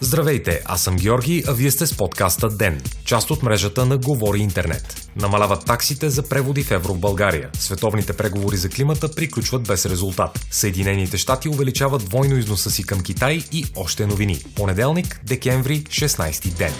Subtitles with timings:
[0.00, 4.38] Здравейте, аз съм Георги, а вие сте с подкаста ДЕН, част от мрежата на Говори
[4.38, 5.10] Интернет.
[5.16, 7.50] Намаляват таксите за преводи в евро в България.
[7.54, 10.46] Световните преговори за климата приключват без резултат.
[10.50, 14.44] Съединените щати увеличават двойно износа си към Китай и още новини.
[14.56, 16.72] Понеделник, декември, 16 ден.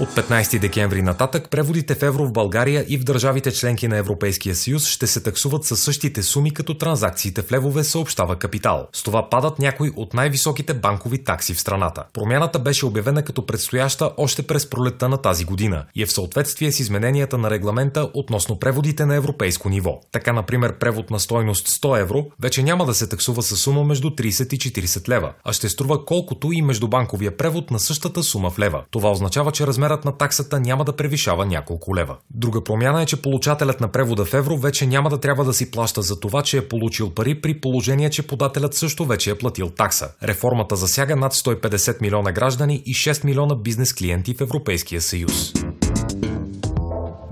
[0.00, 4.54] От 15 декември нататък преводите в евро в България и в държавите членки на Европейския
[4.54, 8.88] съюз ще се таксуват със същите суми като транзакциите в левове, съобщава Капитал.
[8.92, 12.04] С това падат някои от най-високите банкови такси в страната.
[12.12, 16.72] Промяната беше обявена като предстояща още през пролетта на тази година и е в съответствие
[16.72, 20.00] с измененията на регламента относно преводите на европейско ниво.
[20.12, 24.10] Така, например, превод на стойност 100 евро вече няма да се таксува с сума между
[24.10, 28.58] 30 и 40 лева, а ще струва колкото и междубанковия превод на същата сума в
[28.58, 28.82] лева.
[28.90, 32.16] Това означава, че размер размерът на таксата няма да превишава няколко лева.
[32.30, 35.70] Друга промяна е, че получателят на превода в евро вече няма да трябва да си
[35.70, 39.70] плаща за това, че е получил пари при положение, че подателят също вече е платил
[39.70, 40.10] такса.
[40.22, 45.52] Реформата засяга над 150 милиона граждани и 6 милиона бизнес клиенти в Европейския съюз.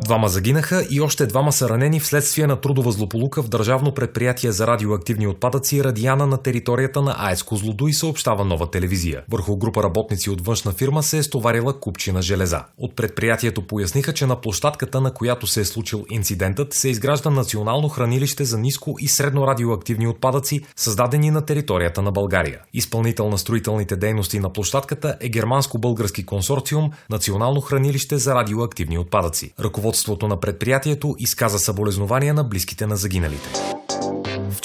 [0.08, 4.66] Двама загинаха и още двама са ранени вследствие на трудова злополука в Държавно предприятие за
[4.66, 9.22] радиоактивни отпадъци Радиана на територията на АЕЦ Козлодуй съобщава нова телевизия.
[9.30, 12.64] Върху група работници от външна фирма се е стоварила купчина железа.
[12.78, 17.88] От предприятието поясниха, че на площадката, на която се е случил инцидентът, се изгражда национално
[17.88, 22.60] хранилище за ниско и средно радиоактивни отпадъци, създадени на територията на България.
[22.74, 29.52] Изпълнител на строителните дейности на площадката е германско-български консорциум Национално хранилище за радиоактивни отпадъци.
[29.98, 33.77] Ръководството на предприятието изказа съболезнования на близките на загиналите.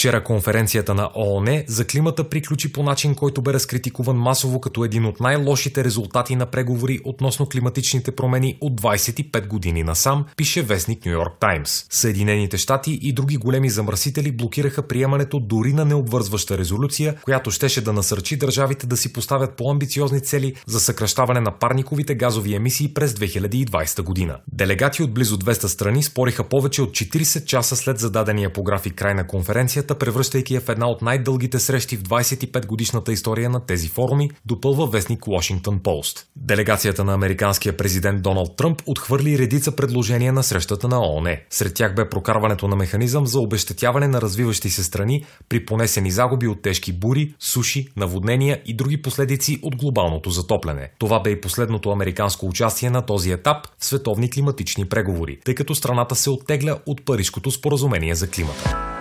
[0.04, 5.06] Вчера конференцията на ООН за климата приключи по начин, който бе разкритикуван масово като един
[5.06, 11.14] от най-лошите резултати на преговори относно климатичните промени от 25 години насам, пише вестник Нью
[11.14, 11.86] Йорк Таймс.
[11.90, 17.94] Съединените щати и други големи замърсители блокираха приемането дори на необвързваща резолюция, която щеше да
[17.94, 24.02] насърчи държавите да си поставят по-амбициозни цели за съкръщаване на парниковите газови емисии през 2020
[24.02, 24.38] година.
[24.54, 29.14] Делегати от близо 200 страни спориха повече от 40 часа след зададения по график край
[29.14, 33.88] на конференцията Срещата, превръщайки я в една от най-дългите срещи в 25-годишната история на тези
[33.88, 36.26] форуми, допълва вестник Washington Post.
[36.36, 41.38] Делегацията на американския президент Доналд Тръмп отхвърли редица предложения на срещата на ООН.
[41.50, 46.48] Сред тях бе прокарването на механизъм за обещетяване на развиващи се страни при понесени загуби
[46.48, 50.92] от тежки бури, суши, наводнения и други последици от глобалното затопляне.
[51.00, 55.76] Това бе и последното американско участие на този етап в световни климатични преговори, тъй като
[55.76, 58.93] страната се оттегля от Парижкото споразумение за климата.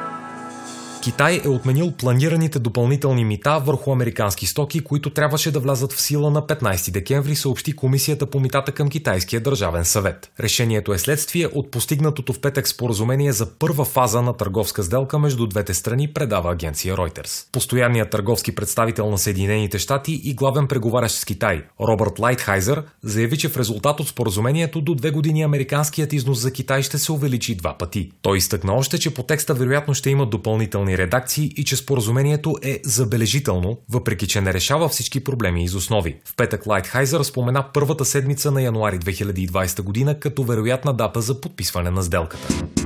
[1.03, 6.31] Китай е отменил планираните допълнителни мита върху американски стоки, които трябваше да влязат в сила
[6.31, 10.31] на 15 декември, съобщи Комисията по митата към Китайския държавен съвет.
[10.41, 15.47] Решението е следствие от постигнатото в петък споразумение за първа фаза на търговска сделка между
[15.47, 17.47] двете страни, предава агенция Reuters.
[17.53, 23.49] Постоянният търговски представител на Съединените щати и главен преговарящ с Китай, Робърт Лайтхайзер, заяви, че
[23.49, 27.79] в резултат от споразумението до две години американският износ за Китай ще се увеличи два
[27.79, 28.11] пъти.
[28.23, 32.57] Той изтъкна още, че по текста вероятно ще има допълнителни отделни редакции и че споразумението
[32.63, 36.17] е забележително, въпреки че не решава всички проблеми из основи.
[36.25, 41.91] В петък Лайтхайзер спомена първата седмица на януари 2020 година като вероятна дата за подписване
[41.91, 42.82] на сделката.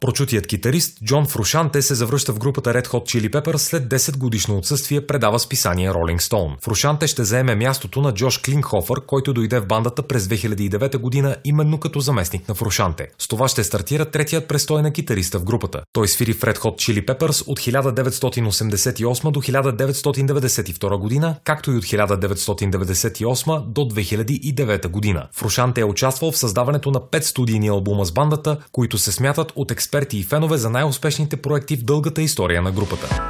[0.00, 4.58] Прочутият китарист Джон Фрушанте се завръща в групата Red Hot Chili Peppers след 10 годишно
[4.58, 6.64] отсъствие, предава списание Rolling Stone.
[6.64, 11.80] Фрушанте ще заеме мястото на Джош Клинхофър, който дойде в бандата през 2009 година именно
[11.80, 13.08] като заместник на Фрушанте.
[13.18, 15.82] С това ще стартира третият престой на китариста в групата.
[15.92, 21.84] Той свири в Red Hot Chili Peppers от 1988 до 1992 година, както и от
[21.84, 25.28] 1998 до 2009 година.
[25.32, 29.70] Фрушанте е участвал в създаването на 5 студийни албума с бандата, които се смятат от
[29.70, 33.22] експерт експерти и фенове за най-успешните проекти в дългата история на групата.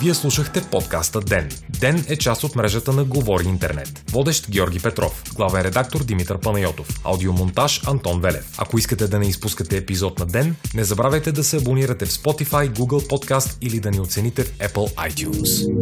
[0.00, 1.48] Вие слушахте подкаста Ден.
[1.80, 4.10] Ден е част от мрежата на Говори Интернет.
[4.10, 8.54] Водещ Георги Петров, главен редактор Димитър Панайотов, аудиомонтаж Антон Велев.
[8.58, 12.72] Ако искате да не изпускате епизод на Ден, не забравяйте да се абонирате в Spotify,
[12.72, 15.72] Google Podcast или да ни оцените в Apple iTunes.